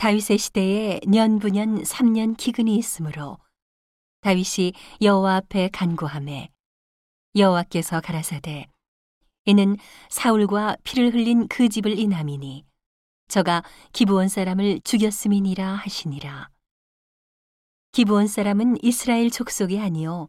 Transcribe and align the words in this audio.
다윗의 0.00 0.38
시대에 0.38 1.00
년부년 1.06 1.82
3년 1.82 2.34
기근이 2.34 2.74
있으므로 2.74 3.36
다윗이 4.22 4.72
여호와 5.02 5.36
앞에 5.36 5.68
간구함에 5.68 6.48
여호와께서 7.36 8.00
가라사대 8.00 8.66
이는 9.44 9.76
사울과 10.08 10.78
피를 10.84 11.12
흘린 11.12 11.48
그 11.48 11.68
집을 11.68 11.98
인함이니 11.98 12.64
저가 13.28 13.62
기브온 13.92 14.28
사람을 14.28 14.80
죽였음이니라 14.84 15.74
하시니라. 15.74 16.48
기브온 17.92 18.26
사람은 18.26 18.78
이스라엘 18.82 19.30
족속이 19.30 19.78
아니요 19.78 20.28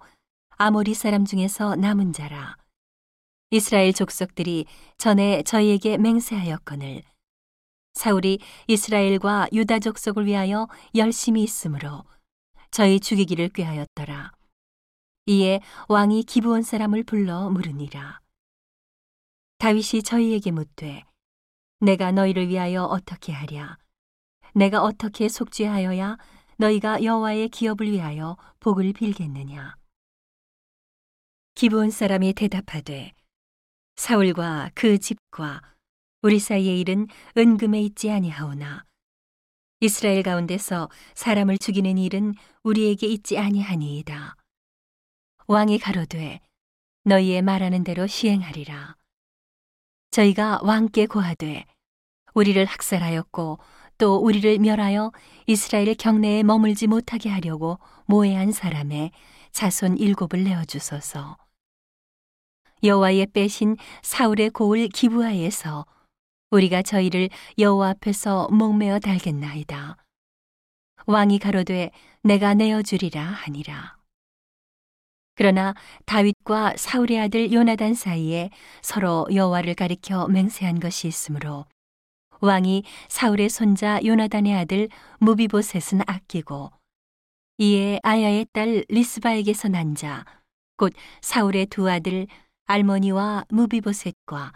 아모리 0.58 0.94
사람 0.94 1.24
중에서 1.24 1.78
남은 1.78 2.12
자라. 2.12 2.58
이스라엘 3.52 3.94
족속들이 3.94 4.66
전에 4.98 5.44
저희에게 5.44 5.98
맹세하였거늘 5.98 7.04
사울이 8.02 8.40
이스라엘과 8.66 9.50
유다 9.54 9.78
족속을 9.78 10.26
위하여 10.26 10.68
열심히 10.96 11.44
있으므로 11.44 12.04
저희 12.72 13.00
죽이기를 13.00 13.50
꾀하였더라. 13.50 14.32
이에 15.28 15.62
왕이 15.88 16.24
기브온 16.24 16.64
사람을 16.64 17.04
불러 17.04 17.52
물으니라. 17.52 18.20
다윗이 19.60 20.02
저희에게 20.04 20.50
묻되 20.50 21.04
내가 21.80 22.12
너희를 22.12 22.48
위하여 22.48 22.86
어떻게 22.86 23.34
하랴? 23.34 23.78
내가 24.56 24.82
어떻게 24.82 25.30
속죄하여야 25.30 26.18
너희가 26.58 27.04
여호와의 27.04 27.50
기업을 27.50 27.92
위하여 27.92 28.36
복을 28.62 28.94
빌겠느냐? 28.94 29.76
기브온 31.54 31.92
사람이 31.92 32.34
대답하되 32.34 33.12
사울과 33.96 34.72
그 34.74 34.98
집과 34.98 35.62
우리 36.24 36.38
사이의 36.38 36.80
일은 36.80 37.08
은금에 37.36 37.82
있지 37.82 38.12
아니하오나 38.12 38.86
이스라엘 39.80 40.22
가운데서 40.22 40.88
사람을 41.16 41.58
죽이는 41.58 41.98
일은 41.98 42.36
우리에게 42.62 43.08
있지 43.08 43.40
아니하니이다. 43.40 44.36
왕이 45.48 45.80
가로되 45.80 46.40
너희의 47.06 47.42
말하는 47.42 47.84
대로 47.84 48.06
시행하리라. 48.06 48.96
저희가 50.12 50.60
왕께 50.62 51.08
고하되 51.08 51.66
우리를 52.36 52.64
학살하였고 52.66 53.58
또 53.98 54.18
우리를 54.18 54.60
멸하여 54.60 55.12
이스라엘 55.48 55.96
경내에 55.96 56.44
머물지 56.44 56.86
못하게 56.86 57.30
하려고 57.30 57.80
모해한 58.06 58.52
사람의 58.52 59.12
자손 59.54 59.98
일곱을 59.98 60.44
내어 60.44 60.66
주소서. 60.66 61.38
여호와의 62.84 63.28
빼신 63.28 63.78
사울의 64.04 64.52
고을 64.52 64.88
기부하에서 64.90 65.88
우리가 66.52 66.82
저희를 66.82 67.30
여호와 67.58 67.90
앞에서 67.92 68.48
목매어 68.50 69.00
달겠나이다. 69.00 69.98
왕이 71.08 71.40
가로되 71.40 71.92
내가 72.24 72.54
내어 72.54 72.82
주리라 72.82 73.24
하니라. 73.24 73.98
그러나 75.36 75.74
다윗과 76.06 76.76
사울의 76.78 77.20
아들 77.20 77.52
요나단 77.52 77.96
사이에 77.96 78.50
서로 78.82 79.26
여호와를 79.34 79.74
가리켜 79.76 80.28
맹세한 80.28 80.80
것이 80.80 81.08
있으므로 81.08 81.66
왕이 82.42 82.84
사울의 83.08 83.50
손자 83.50 84.00
요나단의 84.04 84.54
아들 84.54 84.90
무비보셋은 85.20 86.04
아끼고 86.06 86.72
이에 87.58 88.00
아야의 88.04 88.48
딸 88.54 88.84
리스바에게서 88.90 89.70
난 89.70 89.96
자 89.96 90.26
곧 90.78 90.94
사울의 91.22 91.68
두 91.68 91.88
아들 91.90 92.26
알모니와 92.66 93.46
무비보셋과 93.50 94.52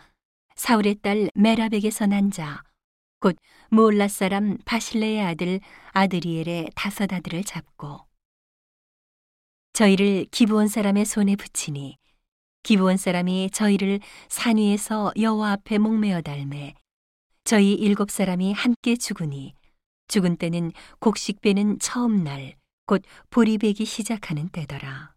사울의 0.55 0.95
딸 0.95 1.29
메라백에서 1.35 2.05
난 2.05 2.31
자, 2.31 2.63
곧 3.19 3.35
무올라 3.69 4.07
사람 4.07 4.57
바실레의 4.65 5.21
아들 5.21 5.59
아드리엘의 5.93 6.71
다섯 6.75 7.11
아들을 7.11 7.43
잡고 7.43 8.07
저희를 9.73 10.25
기브온 10.31 10.67
사람의 10.67 11.05
손에 11.05 11.35
붙이니 11.35 11.97
기브온 12.63 12.97
사람이 12.97 13.51
저희를 13.51 13.99
산 14.29 14.57
위에서 14.57 15.11
여호와 15.19 15.51
앞에 15.51 15.77
목매어 15.77 16.21
달매 16.21 16.73
저희 17.43 17.73
일곱 17.73 18.09
사람이 18.09 18.53
함께 18.53 18.95
죽으니 18.95 19.53
죽은 20.07 20.37
때는 20.37 20.71
곡식 20.99 21.41
배는 21.41 21.79
처음 21.79 22.23
날 22.23 22.55
곧 22.85 23.01
보리 23.29 23.57
배기 23.57 23.85
시작하는 23.85 24.49
때더라. 24.49 25.15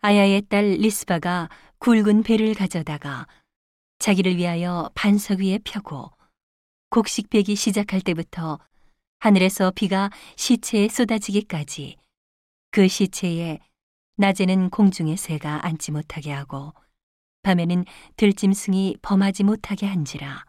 아야의 0.00 0.42
딸 0.48 0.64
리스바가 0.64 1.48
굵은 1.80 2.22
배를 2.24 2.54
가져다가 2.54 3.26
자기를 3.98 4.36
위하여 4.36 4.90
반석 4.94 5.40
위에 5.40 5.58
펴고 5.64 6.10
곡식 6.90 7.30
배기 7.30 7.54
시작할 7.54 8.00
때부터 8.00 8.58
하늘에서 9.20 9.70
비가 9.74 10.10
시체에 10.36 10.88
쏟아지기까지 10.88 11.96
그 12.70 12.88
시체에 12.88 13.58
낮에는 14.16 14.70
공중의 14.70 15.16
새가 15.16 15.64
앉지 15.66 15.92
못하게 15.92 16.32
하고 16.32 16.72
밤에는 17.42 17.84
들짐승이 18.16 18.96
범하지 19.00 19.44
못하게 19.44 19.86
한지라. 19.86 20.44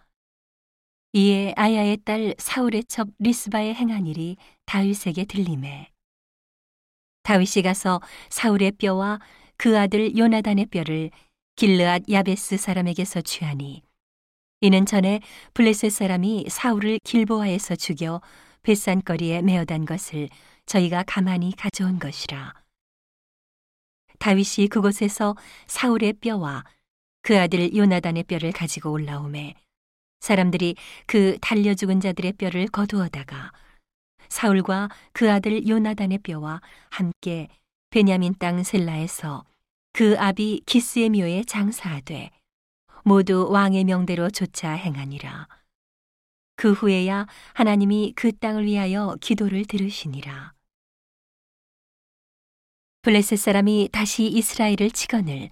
이에 1.14 1.54
아야의 1.56 1.98
딸 2.04 2.36
사울의 2.38 2.86
첩 2.86 3.08
리스바의 3.20 3.74
행한 3.74 4.06
일이 4.06 4.38
다윗에게 4.66 5.26
들림에 5.26 5.92
다윗이 7.24 7.64
가서 7.64 8.02
사울의 8.30 8.74
뼈와 8.74 9.20
그 9.60 9.78
아들 9.78 10.18
요나단의 10.18 10.68
뼈를 10.68 11.12
길르앗 11.58 12.04
야베스 12.10 12.56
사람에게서 12.56 13.20
취하니 13.20 13.84
이는 14.62 14.86
전에 14.86 15.20
블레셋 15.54 15.92
사람이 15.92 16.46
사울을 16.50 17.00
길보아에서 17.04 17.76
죽여 17.76 18.22
뱃산거리에 18.64 19.42
메어단 19.42 19.84
것을 19.84 20.30
저희가 20.66 21.04
가만히 21.06 21.54
가져온 21.58 22.00
것이라. 22.00 22.54
다윗이 24.20 24.70
그곳에서 24.70 25.36
사울의 25.68 26.14
뼈와 26.14 26.64
그 27.22 27.38
아들 27.38 27.76
요나단의 27.76 28.24
뼈를 28.24 28.54
가지고 28.54 28.92
올라오매 28.94 29.56
사람들이 30.22 30.76
그 31.06 31.38
달려 31.42 31.74
죽은 31.74 32.00
자들의 32.00 32.34
뼈를 32.34 32.68
거두어다가 32.68 33.52
사울과 34.30 34.88
그 35.12 35.30
아들 35.30 35.68
요나단의 35.68 36.20
뼈와 36.20 36.62
함께 36.92 37.50
베냐민 37.90 38.36
땅 38.38 38.62
셀라에서 38.64 39.46
그 39.94 40.16
아비 40.20 40.62
기스의 40.66 41.10
묘에 41.10 41.44
장사하되 41.44 42.30
모두 43.04 43.48
왕의 43.50 43.86
명대로 43.86 44.30
조차 44.30 44.72
행하니라. 44.72 45.48
그 46.56 46.74
후에야 46.74 47.26
하나님이 47.54 48.14
그 48.16 48.32
땅을 48.38 48.66
위하여 48.66 49.16
기도를 49.22 49.66
들으시니라. 49.66 50.54
블레셋 53.02 53.40
사람이 53.40 53.90
다시 53.92 54.26
이스라엘을 54.26 54.92
치거늘 54.92 55.50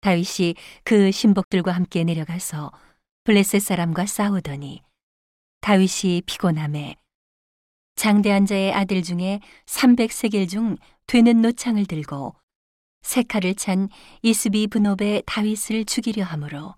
다윗이 0.00 0.54
그 0.84 1.12
신복들과 1.12 1.72
함께 1.72 2.02
내려가서 2.02 2.72
블레셋 3.24 3.60
사람과 3.60 4.06
싸우더니 4.06 4.82
다윗이 5.60 6.22
피곤함에 6.26 6.96
장대한 8.02 8.46
자의 8.46 8.72
아들 8.72 9.00
중에 9.00 9.38
300세겔 9.66 10.48
중 10.48 10.76
되는 11.06 11.40
노창을 11.40 11.86
들고 11.86 12.34
세 13.02 13.22
칼을 13.22 13.54
찬 13.54 13.88
이스비 14.22 14.66
분업의 14.66 15.22
다윗을 15.24 15.84
죽이려 15.84 16.24
하므로 16.24 16.74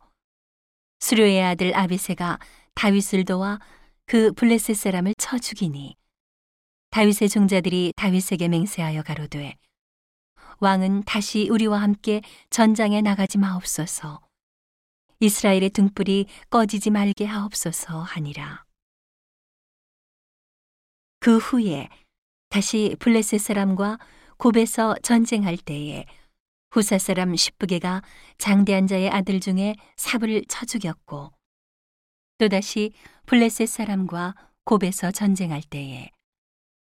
수료의 1.00 1.42
아들 1.42 1.74
아비세가 1.74 2.38
다윗을 2.74 3.24
도와 3.24 3.58
그 4.04 4.32
블레셋 4.32 4.76
사람을 4.76 5.14
쳐 5.16 5.38
죽이니 5.38 5.96
다윗의 6.90 7.30
종자들이 7.30 7.94
다윗에게 7.96 8.48
맹세하여 8.48 9.02
가로되 9.02 9.56
왕은 10.60 11.04
다시 11.04 11.48
우리와 11.48 11.80
함께 11.80 12.20
전장에 12.50 13.00
나가지 13.00 13.38
마옵소서. 13.38 14.20
이스라엘의 15.20 15.70
등불이 15.70 16.26
꺼지지 16.50 16.91
말게 16.91 17.24
하옵소서 17.24 18.02
하니라 18.02 18.63
그 21.24 21.38
후에 21.38 21.88
다시 22.50 22.97
블레셋 22.98 23.41
사람과 23.41 23.98
곱에서 24.36 24.94
전쟁할 25.03 25.56
때에 25.56 26.04
후사 26.71 26.98
사람 26.98 27.34
십부게가 27.34 28.03
장대한 28.36 28.86
자의 28.86 29.09
아들 29.09 29.41
중에 29.41 29.74
삽을 29.97 30.44
쳐 30.48 30.66
죽였고 30.66 31.32
또다시 32.36 32.92
블레셋 33.24 33.66
사람과 33.66 34.34
곱에서 34.66 35.10
전쟁할 35.12 35.62
때에 35.62 36.10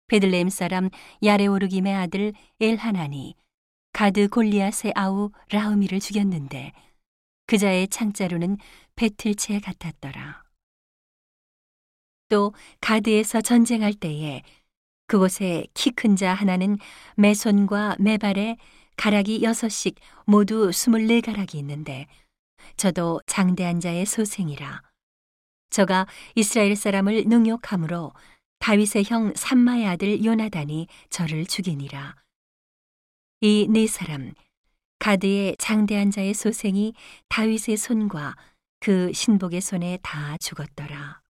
베들레헴 0.07 0.49
사람 0.49 0.89
야레오르김의 1.21 1.93
아들 1.93 2.33
엘하나니 2.59 3.35
가드 3.93 4.29
골리앗의 4.29 4.93
아우 4.95 5.29
라우미를 5.51 5.99
죽였는데 5.99 6.71
그자의 7.45 7.89
창자루는 7.89 8.57
배틀채 8.95 9.59
같았더라. 9.59 10.50
또 12.31 12.53
가드에서 12.79 13.41
전쟁할 13.41 13.93
때에 13.93 14.41
그곳에 15.07 15.67
키 15.73 15.91
큰 15.91 16.15
자 16.15 16.33
하나는 16.33 16.77
매손과 17.17 17.97
매발에 17.99 18.55
가락이 18.95 19.43
여섯씩 19.43 19.95
모두 20.25 20.71
스물네 20.71 21.19
가락이 21.21 21.57
있는데 21.59 22.07
저도 22.77 23.19
장대한 23.27 23.81
자의 23.81 24.05
소생이라 24.05 24.81
저가 25.71 26.07
이스라엘 26.35 26.75
사람을 26.75 27.25
능욕함으로 27.27 28.13
다윗의 28.59 29.05
형 29.07 29.33
삼마의 29.35 29.87
아들 29.87 30.23
요나단이 30.23 30.87
저를 31.09 31.45
죽이니라. 31.45 32.15
이 33.41 33.67
네 33.69 33.87
사람 33.87 34.33
가드의 34.99 35.55
장대한 35.57 36.11
자의 36.11 36.33
소생이 36.33 36.93
다윗의 37.29 37.75
손과 37.77 38.35
그 38.79 39.11
신복의 39.13 39.61
손에 39.61 39.97
다 40.03 40.37
죽었더라. 40.39 41.20